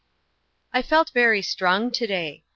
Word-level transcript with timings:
I 0.73 0.81
felt 0.81 1.11
very 1.11 1.43
strong 1.43 1.91
to 1.91 2.07
day. 2.07 2.43